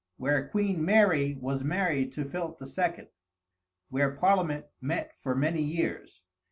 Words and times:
where 0.17 0.47
Queen 0.49 0.83
Mary 0.83 1.37
was 1.39 1.63
married 1.63 2.11
to 2.11 2.25
Philip 2.25 2.59
II.; 2.59 3.09
where 3.89 4.09
Parliament 4.15 4.65
met 4.81 5.15
for 5.21 5.35
many 5.35 5.61
years. 5.61 6.23